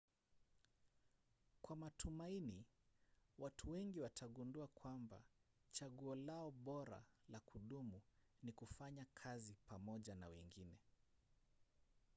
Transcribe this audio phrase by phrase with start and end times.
[1.61, 2.65] kwa matumaini
[3.37, 5.23] watu wengi watagundua kwamba
[5.71, 8.01] chaguo lao bora la kudumu
[8.43, 10.77] ni kufanya kazi pamoja na wengine